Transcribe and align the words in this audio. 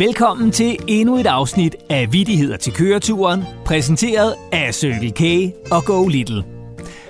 Velkommen 0.00 0.50
til 0.50 0.76
endnu 0.88 1.16
et 1.16 1.26
afsnit 1.26 1.76
af 1.90 2.12
Vittigheder 2.12 2.56
til 2.56 2.72
køreturen, 2.72 3.44
præsenteret 3.64 4.34
af 4.52 4.74
Circle 4.74 5.10
K 5.10 5.52
og 5.72 5.84
Go 5.84 6.06
Little. 6.06 6.44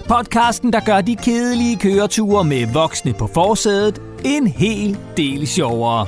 Podcasten, 0.09 0.73
der 0.73 0.81
gør 0.81 1.01
de 1.01 1.17
kedelige 1.17 1.77
køreture 1.77 2.45
med 2.45 2.67
voksne 2.73 3.13
på 3.13 3.27
forsædet 3.27 4.03
en 4.25 4.47
hel 4.47 4.99
del 5.17 5.47
sjovere. 5.47 6.07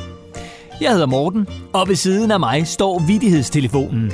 Jeg 0.80 0.92
hedder 0.92 1.06
Morten, 1.06 1.48
og 1.72 1.88
ved 1.88 1.96
siden 1.96 2.30
af 2.30 2.40
mig 2.40 2.66
står 2.66 3.02
Vittighedstelefonen. 3.06 4.12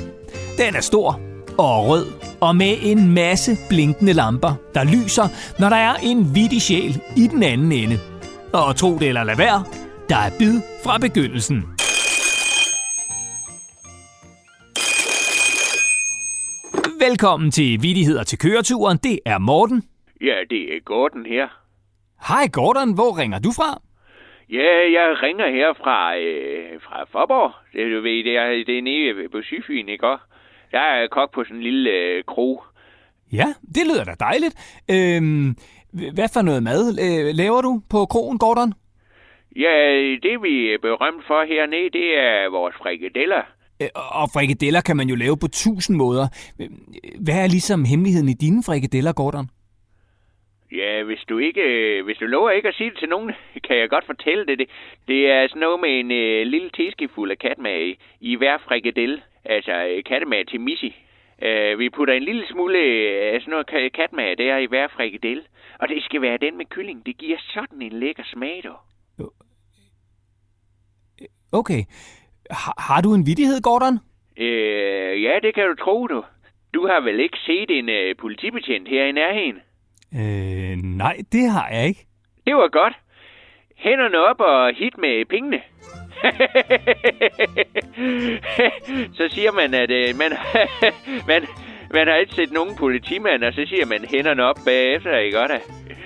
Den 0.57 0.75
er 0.75 0.81
stor 0.81 1.19
og 1.57 1.87
rød, 1.87 2.05
og 2.39 2.55
med 2.55 2.75
en 2.81 3.13
masse 3.13 3.57
blinkende 3.69 4.13
lamper, 4.13 4.53
der 4.73 4.83
lyser, 4.83 5.27
når 5.59 5.69
der 5.69 5.77
er 5.77 5.95
en 5.95 6.35
vittig 6.35 6.61
sjæl 6.61 7.01
i 7.15 7.27
den 7.27 7.43
anden 7.43 7.71
ende. 7.71 7.99
Og 8.53 8.75
tro 8.75 8.97
det 8.97 9.07
eller 9.07 9.23
lad 9.23 9.35
være, 9.35 9.63
der 10.09 10.17
er 10.17 10.29
bid 10.39 10.61
fra 10.83 10.97
begyndelsen. 10.97 11.78
Velkommen 17.09 17.51
til 17.51 17.69
Vittigheder 17.81 18.23
til 18.23 18.39
køreturen. 18.39 18.97
Det 18.97 19.19
er 19.25 19.37
Morten. 19.37 19.83
Ja, 20.21 20.35
det 20.49 20.75
er 20.75 20.79
Gordon 20.79 21.25
her. 21.25 21.47
Hej 22.27 22.47
Gordon, 22.53 22.93
hvor 22.93 23.11
ringer 23.21 23.39
du 23.39 23.51
fra? 23.59 23.81
Ja, 24.49 24.71
jeg 24.97 25.07
ringer 25.23 25.47
her 25.57 25.73
fra, 25.73 26.17
øh, 26.17 26.81
fra 26.81 26.97
Forborg. 27.11 27.51
Det, 27.73 27.91
du 27.95 28.01
ved, 28.01 28.23
det 28.27 28.37
er, 28.37 28.47
det 28.67 28.77
er 28.77 28.81
nede 28.81 29.29
på 29.29 29.41
Syfyn, 29.41 29.89
ikke 29.89 30.07
også? 30.07 30.23
Jeg 30.71 31.03
er 31.03 31.07
kok 31.07 31.33
på 31.33 31.43
sådan 31.43 31.57
en 31.57 31.63
lille 31.63 31.89
øh, 31.89 32.23
kro. 32.23 32.63
Ja, 33.31 33.47
det 33.75 33.83
lyder 33.89 34.03
da 34.03 34.13
dejligt. 34.19 34.55
Øhm, 34.95 35.55
hvad 36.15 36.29
for 36.33 36.41
noget 36.41 36.63
mad 36.63 36.81
øh, 37.05 37.35
laver 37.41 37.61
du 37.61 37.81
på 37.89 38.05
krogen, 38.05 38.37
Gordon? 38.39 38.73
Ja, 39.55 39.75
det 40.25 40.35
vi 40.43 40.73
er 40.73 40.77
berømt 40.81 41.23
for 41.27 41.45
hernede, 41.51 41.89
det 41.99 42.07
er 42.27 42.49
vores 42.49 42.75
frikadeller. 42.81 43.43
Øh, 43.81 43.87
Og 43.95 44.29
frikadeller 44.33 44.81
kan 44.81 44.97
man 44.97 45.09
jo 45.09 45.15
lave 45.15 45.37
på 45.37 45.47
tusind 45.47 45.97
måder. 45.97 46.27
Hvad 47.25 47.43
er 47.43 47.47
ligesom 47.47 47.85
hemmeligheden 47.85 48.29
i 48.29 48.33
dine 48.33 48.63
frikadeller, 48.63 49.13
Gordon? 49.13 49.47
Ja, 50.71 51.03
hvis 51.03 51.19
du 51.29 51.37
ikke, 51.37 51.61
øh, 51.61 52.05
hvis 52.05 52.17
du 52.17 52.25
lover 52.25 52.51
ikke 52.51 52.67
at 52.67 52.75
sige 52.75 52.89
det 52.89 52.99
til 52.99 53.09
nogen, 53.09 53.31
kan 53.67 53.77
jeg 53.77 53.89
godt 53.89 54.05
fortælle 54.05 54.45
det. 54.45 54.59
Det, 54.59 54.69
det 55.07 55.31
er 55.31 55.47
sådan 55.47 55.59
noget 55.59 55.79
med 55.79 55.99
en 55.99 56.11
øh, 56.11 56.47
lille 56.47 56.69
teskefuld 56.69 57.31
af 57.31 57.37
katmag 57.37 57.87
i, 57.87 57.97
i 58.19 58.35
hver 58.35 58.57
frikadelle. 58.67 59.21
Altså 59.45 59.71
øh, 59.71 60.45
til 60.47 60.61
Missy. 60.61 60.91
Øh, 61.41 61.79
vi 61.79 61.89
putter 61.89 62.13
en 62.13 62.23
lille 62.23 62.47
smule 62.51 62.79
øh, 62.79 63.41
sådan 63.41 63.51
noget 63.51 63.69
ka- 63.71 63.89
katmag 63.89 64.37
der 64.37 64.57
i 64.57 64.65
hver 64.65 64.87
frikadelle. 64.87 65.43
Og 65.79 65.87
det 65.89 66.03
skal 66.03 66.21
være 66.21 66.37
den 66.37 66.57
med 66.57 66.65
kylling. 66.65 67.05
Det 67.05 67.17
giver 67.17 67.37
sådan 67.53 67.81
en 67.81 67.99
lækker 67.99 68.23
smag, 68.33 68.61
dog. 68.63 68.79
Okay. 71.51 71.83
Har, 72.49 72.73
har 72.77 73.01
du 73.01 73.13
en 73.13 73.25
vittighed, 73.25 73.61
Gordon? 73.61 73.99
Øh, 74.37 75.23
ja, 75.23 75.33
det 75.43 75.55
kan 75.55 75.63
du 75.67 75.75
tro, 75.83 76.07
du. 76.07 76.23
Du 76.73 76.87
har 76.87 77.01
vel 77.01 77.19
ikke 77.19 77.37
set 77.45 77.69
en 77.69 77.89
øh, 77.89 78.15
politibetjent 78.19 78.87
her 78.87 79.03
i 79.05 79.11
nærheden? 79.11 79.55
Øh, 80.13 80.77
nej, 80.97 81.17
det 81.31 81.49
har 81.49 81.69
jeg 81.71 81.87
ikke. 81.87 82.05
Det 82.45 82.55
var 82.55 82.67
godt. 82.69 82.93
Hænderne 83.77 84.17
op 84.19 84.39
og 84.39 84.73
hit 84.75 84.97
med 84.97 85.25
pengene. 85.25 85.61
så 89.17 89.27
siger 89.35 89.51
man, 89.51 89.73
at 89.73 89.91
øh, 89.91 90.15
man, 90.17 90.31
man, 91.31 91.41
man 91.93 92.07
har 92.07 92.15
ikke 92.15 92.33
set 92.35 92.51
nogen 92.51 92.75
politimand, 92.75 93.43
og 93.43 93.53
så 93.53 93.65
siger 93.67 93.85
man 93.85 94.05
hænderne 94.09 94.43
op 94.43 94.55
bagefter, 94.65 95.17
ikke 95.17 95.37
godt? 95.37 95.51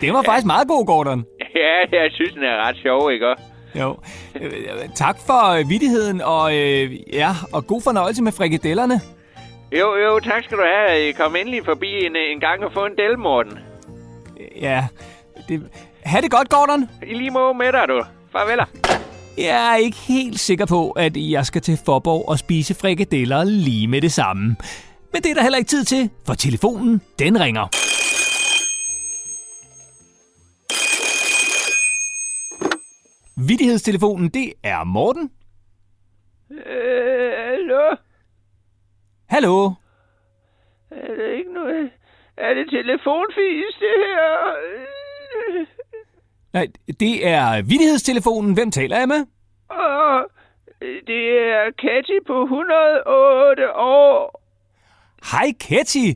Det 0.01 0.13
var 0.13 0.21
faktisk 0.21 0.45
meget 0.45 0.67
god, 0.67 0.85
Gordon. 0.85 1.25
Ja, 1.55 2.01
jeg 2.01 2.11
synes, 2.11 2.33
den 2.33 2.43
er 2.43 2.67
ret 2.67 2.77
sjov, 2.77 3.11
ikke 3.11 3.29
også? 3.29 3.43
Jo. 3.75 3.97
Øh, 4.41 4.51
tak 4.95 5.17
for 5.25 5.49
øh, 5.49 5.69
vittigheden, 5.69 6.21
og 6.21 6.55
øh, 6.57 7.13
ja, 7.13 7.35
og 7.53 7.67
god 7.67 7.81
fornøjelse 7.81 8.23
med 8.23 8.31
frikadellerne. 8.31 9.01
Jo, 9.71 9.95
jo, 9.95 10.19
tak 10.19 10.43
skal 10.43 10.57
du 10.57 10.63
have. 10.75 11.13
Kom 11.13 11.35
endelig 11.35 11.65
forbi 11.65 12.05
en, 12.05 12.15
en 12.15 12.39
gang 12.39 12.63
og 12.63 12.73
få 12.73 12.85
en 12.85 12.97
del, 12.97 13.19
Morten. 13.19 13.59
Ja, 14.61 14.87
det... 15.49 15.63
Ha' 16.03 16.21
det 16.21 16.31
godt, 16.31 16.49
Gordon. 16.49 16.89
I 17.07 17.13
lige 17.13 17.31
måde 17.31 17.53
med 17.53 17.71
dig, 17.71 17.85
du. 17.87 18.03
Farveler. 18.31 18.65
Jeg 19.37 19.71
er 19.71 19.75
ikke 19.75 19.97
helt 19.97 20.39
sikker 20.39 20.65
på, 20.65 20.91
at 20.91 21.17
jeg 21.17 21.45
skal 21.45 21.61
til 21.61 21.79
Forborg 21.85 22.29
og 22.29 22.39
spise 22.39 22.73
frikadeller 22.73 23.43
lige 23.43 23.87
med 23.87 24.01
det 24.01 24.11
samme. 24.11 24.55
Men 25.13 25.21
det 25.21 25.31
er 25.31 25.33
der 25.35 25.41
heller 25.41 25.57
ikke 25.57 25.69
tid 25.69 25.83
til, 25.83 26.09
for 26.25 26.33
telefonen, 26.33 27.01
den 27.19 27.39
ringer. 27.39 27.82
Vittighedstelefonen, 33.37 34.29
det 34.29 34.53
er 34.63 34.83
Morten. 34.83 35.31
Øh, 36.51 37.31
hallo? 37.37 37.95
Hallo? 39.29 39.71
Er 40.91 41.15
det 41.15 41.37
ikke 41.37 41.53
noget... 41.53 41.91
Er 42.37 42.53
det 42.53 42.69
telefonfis, 42.69 43.75
det 43.79 43.95
her? 44.05 44.53
Nej, 46.53 46.67
det 46.99 47.27
er 47.27 47.61
vittighedstelefonen. 47.61 48.53
Hvem 48.53 48.71
taler 48.71 48.97
jeg 48.97 49.07
med? 49.07 49.25
Og 49.69 50.29
det 50.81 51.39
er 51.39 51.71
Katty 51.81 52.17
på 52.27 52.43
108 52.43 53.75
år. 53.75 54.41
Hej, 55.31 55.47
Ketty. 55.59 56.07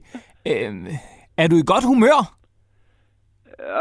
Øh, 0.47 0.73
er 1.37 1.47
du 1.47 1.55
i 1.55 1.63
godt 1.67 1.85
humør? 1.85 2.19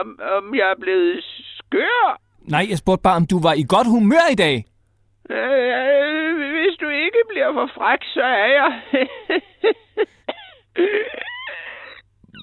Om, 0.01 0.21
om 0.37 0.55
jeg 0.55 0.71
er 0.71 0.81
blevet 0.81 1.25
skør? 1.25 2.21
Nej, 2.49 2.67
jeg 2.71 2.79
spurgte 2.79 3.03
bare, 3.03 3.17
om 3.17 3.27
du 3.27 3.41
var 3.43 3.53
i 3.53 3.65
godt 3.69 3.87
humør 3.87 4.27
i 4.33 4.35
dag. 4.35 4.65
Øh, 5.31 6.37
hvis 6.53 6.77
du 6.81 6.89
ikke 6.89 7.19
bliver 7.29 7.53
for 7.53 7.71
fræk, 7.75 7.99
så 8.15 8.23
er 8.23 8.47
jeg. 8.47 8.83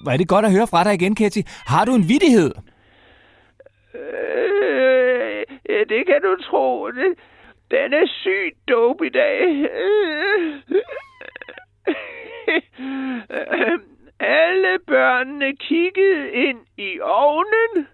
Hvor 0.02 0.12
er 0.12 0.16
det 0.16 0.28
godt 0.28 0.44
at 0.44 0.52
høre 0.52 0.66
fra 0.66 0.84
dig 0.84 0.94
igen, 0.94 1.14
Ketty. 1.14 1.40
Har 1.66 1.84
du 1.84 1.94
en 1.94 2.08
vittighed? 2.08 2.52
øh, 3.94 5.44
ja, 5.68 5.84
det 5.88 6.06
kan 6.06 6.20
du 6.22 6.36
tro. 6.42 6.90
Det, 6.90 7.14
den 7.70 7.92
er 7.92 8.06
sygt 8.06 8.68
dope 8.68 9.06
i 9.06 9.10
dag. 9.10 9.68
Alle 14.20 14.78
børnene 14.86 15.56
kiggede 15.56 16.30
ind 16.32 16.58
i 16.78 17.00
ovnen. 17.00 17.86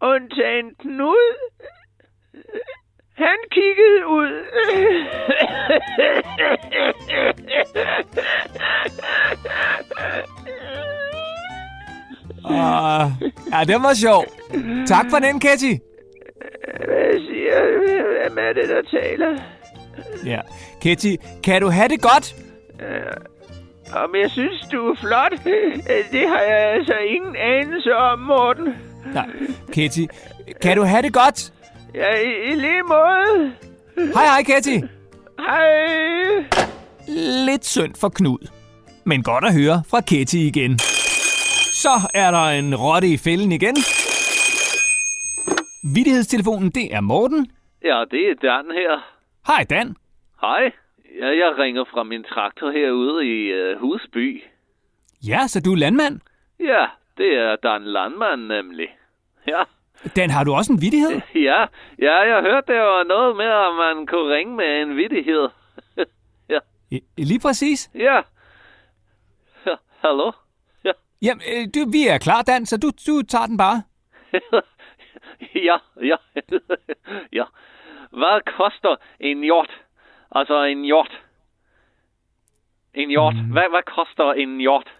Undtagen 0.00 0.74
Knud. 0.78 1.50
Han 3.14 3.38
kiggede 3.50 4.06
ud. 4.06 4.32
Uh, 12.44 13.12
ja, 13.52 13.64
den 13.64 13.82
var 13.82 13.94
sjov. 13.94 14.24
Tak 14.86 15.06
for 15.10 15.18
den, 15.18 15.40
Ketty. 15.40 15.72
Hvad 16.84 17.12
siger 17.26 17.78
Hvem 18.28 18.38
er 18.38 18.52
det, 18.52 18.68
der 18.68 18.82
taler? 19.00 19.38
Ja. 20.24 20.40
Ketty, 20.80 21.14
kan 21.44 21.62
du 21.62 21.68
have 21.68 21.88
det 21.88 22.02
godt? 22.02 22.34
Om 23.94 24.14
jeg 24.14 24.30
synes, 24.30 24.66
du 24.72 24.90
er 24.90 24.94
flot? 24.94 25.32
Det 26.12 26.28
har 26.28 26.40
jeg 26.40 26.58
altså 26.58 26.94
ingen 26.94 27.36
anelse 27.36 27.96
om, 27.96 28.18
Morten. 28.18 28.74
Nej. 29.14 29.28
Ketty, 29.72 30.00
kan 30.62 30.76
du 30.76 30.82
have 30.82 31.02
det 31.02 31.12
godt? 31.12 31.52
Ja, 31.94 32.14
i, 32.16 32.52
i 32.52 32.54
lige 32.54 32.82
måde. 32.82 33.52
Hej, 34.14 34.24
hej, 34.24 34.42
Ketty. 34.42 34.86
Hej. 35.38 36.44
Lidt 37.46 37.64
synd 37.66 37.94
for 38.00 38.08
Knud. 38.08 38.48
Men 39.04 39.22
godt 39.22 39.44
at 39.44 39.54
høre 39.54 39.82
fra 39.90 40.00
Ketty 40.00 40.36
igen. 40.36 40.78
Så 41.82 42.10
er 42.14 42.30
der 42.30 42.44
en 42.58 42.76
rotte 42.76 43.08
i 43.08 43.16
fælden 43.16 43.52
igen. 43.52 43.76
Vittighedstelefonen, 45.94 46.70
det 46.70 46.94
er 46.94 47.00
Morten. 47.00 47.46
Ja, 47.84 48.04
det 48.10 48.30
er 48.30 48.34
Dan 48.34 48.64
her. 48.74 48.94
Hej, 49.46 49.64
Dan. 49.70 49.96
Hej. 50.40 50.72
Ja, 51.20 51.26
jeg 51.26 51.58
ringer 51.58 51.84
fra 51.84 52.02
min 52.02 52.24
traktor 52.24 52.70
herude 52.70 53.26
i 53.26 53.38
øh, 53.52 53.80
Husby. 53.80 54.42
Ja, 55.26 55.46
så 55.46 55.60
du 55.60 55.72
er 55.72 55.76
landmand. 55.76 56.20
Ja, 56.60 56.86
det 57.18 57.38
er 57.38 57.56
Dan 57.62 57.82
Landmand 57.84 58.40
nemlig. 58.42 58.88
Ja, 59.54 59.62
Dan, 60.16 60.30
har 60.30 60.44
du 60.44 60.54
også 60.54 60.72
en 60.72 60.80
vittighed? 60.80 61.10
ja, 61.48 61.66
ja, 61.98 62.16
jeg 62.32 62.42
hørte, 62.42 62.72
der 62.72 62.80
var 62.80 63.04
noget 63.04 63.36
med, 63.36 63.46
at 63.46 63.74
man 63.74 64.06
kunne 64.06 64.34
ringe 64.34 64.56
med 64.56 64.82
en 64.82 64.96
vittighed. 64.96 65.48
ja, 66.52 66.58
Lige 67.16 67.40
præcis. 67.40 67.90
ja. 67.94 68.16
ja. 69.66 69.74
Hallo? 70.04 70.32
Ja. 70.84 70.92
Jamen, 71.22 71.42
øh, 71.54 71.68
du, 71.74 71.90
vi 71.90 72.06
er 72.08 72.18
klar, 72.18 72.42
Dan, 72.42 72.66
så 72.66 72.76
du, 72.76 72.90
du 73.06 73.22
tager 73.22 73.46
den 73.46 73.56
bare. 73.56 73.82
ja, 75.68 75.76
ja, 76.02 76.16
ja. 77.32 77.44
Hvad 78.10 78.40
koster 78.56 78.96
en 79.20 79.40
hjort? 79.42 79.70
Altså 80.30 80.62
en 80.62 80.84
hjort. 80.84 81.22
En 82.94 83.08
hjort. 83.08 83.34
Mm. 83.34 83.52
Hvad, 83.52 83.70
hvad 83.70 83.82
koster 83.82 84.32
en 84.32 84.58
hjort? 84.58 84.94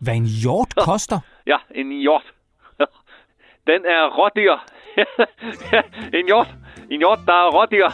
Hvad 0.00 0.14
en 0.14 0.26
hjort 0.42 0.74
koster? 0.76 1.20
Ja, 1.46 1.56
en 1.74 1.92
hjort. 1.92 2.32
Den 3.68 3.84
er 3.84 4.02
rådyr. 4.18 4.56
en 6.18 6.26
hjort. 6.26 6.48
En 6.90 6.98
hjort, 6.98 7.18
der 7.26 7.32
er 7.32 7.50
rådyr. 7.56 7.88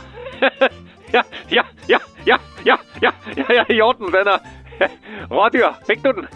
ja, 1.17 1.23
ja, 1.53 1.63
ja, 1.89 1.99
ja, 2.27 2.37
ja, 2.67 2.77
ja, 3.03 3.11
ja, 3.37 3.45
ja, 3.55 3.75
hjorten, 3.75 4.07
den 4.07 4.27
er... 4.35 4.39
Rådyr, 5.37 5.69
fik 5.87 6.05
du 6.05 6.13
den? 6.13 6.27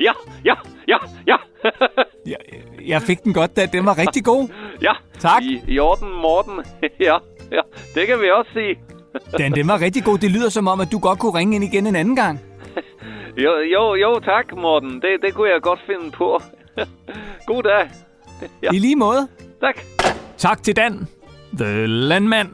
ja, 0.00 0.12
ja, 0.44 0.54
ja, 0.88 0.96
ja. 1.26 1.36
Jeg, 2.26 2.36
jeg 2.86 3.02
fik 3.02 3.24
den 3.24 3.34
godt, 3.34 3.56
da 3.56 3.66
den 3.66 3.86
var 3.86 3.98
rigtig 3.98 4.24
god. 4.24 4.48
ja, 4.82 4.92
Tak. 5.20 5.42
I, 5.42 5.62
Hjorten 5.66 6.12
Morten, 6.22 6.64
ja, 7.00 7.16
ja, 7.52 7.60
det 7.94 8.06
kan 8.06 8.20
vi 8.20 8.30
også 8.30 8.50
sige. 8.52 8.78
Den, 9.38 9.52
den 9.52 9.68
var 9.68 9.80
rigtig 9.80 10.04
god. 10.04 10.18
Det 10.18 10.30
lyder 10.30 10.48
som 10.48 10.68
om, 10.68 10.80
at 10.80 10.88
du 10.92 10.98
godt 10.98 11.18
kunne 11.18 11.38
ringe 11.38 11.54
ind 11.56 11.64
igen 11.64 11.86
en 11.86 11.96
anden 11.96 12.16
gang. 12.16 12.40
Jo, 13.36 13.52
jo, 13.58 13.94
jo, 13.94 14.20
tak, 14.20 14.56
Morten. 14.56 15.02
Det, 15.02 15.22
det 15.22 15.34
kunne 15.34 15.50
jeg 15.50 15.62
godt 15.62 15.80
finde 15.86 16.10
på. 16.10 16.40
God 17.46 17.62
dag. 17.62 18.05
Ja. 18.62 18.70
I 18.72 18.78
lige 18.78 18.96
måde. 18.96 19.28
Tak. 19.60 19.80
Tak 20.38 20.62
til 20.62 20.76
Dan, 20.76 21.06
The 21.58 21.86
Landmand. 21.86 22.48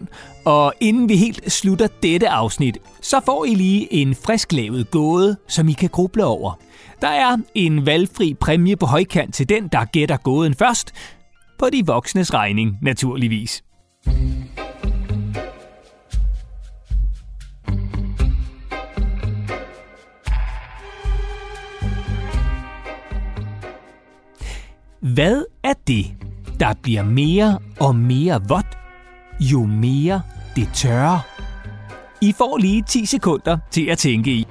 Og 0.44 0.74
inden 0.80 1.08
vi 1.08 1.16
helt 1.16 1.52
slutter 1.52 1.88
dette 2.02 2.28
afsnit, 2.28 2.78
så 3.00 3.20
får 3.24 3.44
I 3.44 3.54
lige 3.54 3.92
en 3.92 4.14
frisklavet 4.14 4.90
gåde, 4.90 5.36
som 5.48 5.68
I 5.68 5.72
kan 5.72 5.88
gruble 5.88 6.24
over. 6.24 6.58
Der 7.00 7.08
er 7.08 7.36
en 7.54 7.86
valgfri 7.86 8.34
præmie 8.34 8.76
på 8.76 8.86
højkant 8.86 9.34
til 9.34 9.48
den, 9.48 9.68
der 9.68 9.84
gætter 9.84 10.16
gåden 10.16 10.54
først. 10.54 10.92
På 11.58 11.70
de 11.72 11.86
voksnes 11.86 12.34
regning, 12.34 12.78
naturligvis. 12.82 13.62
Hvad 25.02 25.44
er 25.62 25.72
det, 25.86 26.06
der 26.60 26.74
bliver 26.82 27.02
mere 27.02 27.58
og 27.80 27.96
mere 27.96 28.40
vådt, 28.48 28.78
jo 29.40 29.64
mere 29.64 30.22
det 30.56 30.68
tørrer? 30.74 31.18
I 32.20 32.32
får 32.32 32.56
lige 32.56 32.82
10 32.88 33.06
sekunder 33.06 33.58
til 33.70 33.86
at 33.86 33.98
tænke 33.98 34.30
i. 34.30 34.46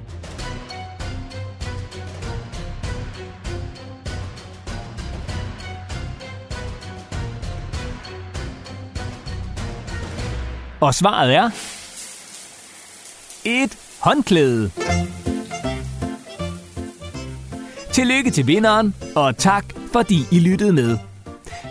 Og 10.80 10.94
svaret 10.94 11.34
er... 11.34 11.50
Et 13.44 13.78
håndklæde. 14.00 14.70
Tillykke 17.92 18.30
til 18.30 18.46
vinderen, 18.46 18.94
og 19.16 19.36
tak 19.36 19.81
fordi 19.92 20.26
I 20.30 20.38
lyttede 20.38 20.72
med. 20.72 20.98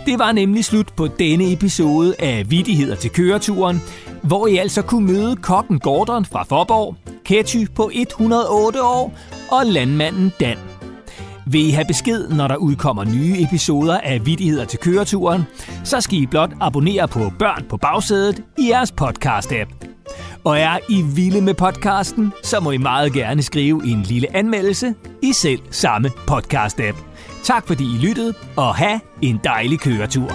Det 0.06 0.18
var 0.18 0.32
nemlig 0.32 0.64
slut 0.64 0.92
på 0.96 1.08
denne 1.18 1.52
episode 1.52 2.14
af 2.18 2.50
Vittigheder 2.50 2.94
til 2.94 3.10
køreturen, 3.10 3.82
hvor 4.22 4.46
I 4.46 4.56
altså 4.56 4.82
kunne 4.82 5.06
møde 5.06 5.36
kokken 5.36 5.78
Gordon 5.78 6.24
fra 6.24 6.42
Forborg, 6.42 6.96
Ketty 7.24 7.64
på 7.74 7.90
108 7.94 8.82
år 8.82 9.12
og 9.50 9.66
landmanden 9.66 10.32
Dan. 10.40 10.56
Vil 11.46 11.68
I 11.68 11.70
have 11.70 11.84
besked, 11.84 12.28
når 12.28 12.48
der 12.48 12.56
udkommer 12.56 13.04
nye 13.04 13.42
episoder 13.42 14.00
af 14.00 14.26
Vittigheder 14.26 14.64
til 14.64 14.78
køreturen, 14.78 15.42
så 15.84 16.00
skal 16.00 16.18
I 16.18 16.26
blot 16.26 16.50
abonnere 16.60 17.08
på 17.08 17.32
Børn 17.38 17.64
på 17.68 17.76
bagsædet 17.76 18.42
i 18.58 18.68
jeres 18.68 18.94
podcast-app. 19.00 19.86
Og 20.44 20.58
er 20.58 20.78
I 20.88 21.02
vilde 21.02 21.40
med 21.40 21.54
podcasten, 21.54 22.32
så 22.42 22.60
må 22.60 22.70
I 22.70 22.76
meget 22.76 23.12
gerne 23.12 23.42
skrive 23.42 23.86
en 23.86 24.02
lille 24.02 24.36
anmeldelse 24.36 24.94
i 25.22 25.32
selv 25.32 25.60
samme 25.70 26.10
podcast-app. 26.30 27.11
Tak 27.42 27.66
fordi 27.66 27.84
I 27.84 27.98
lyttede, 27.98 28.34
og 28.56 28.74
have 28.74 29.00
en 29.22 29.40
dejlig 29.44 29.80
køretur. 29.80 30.32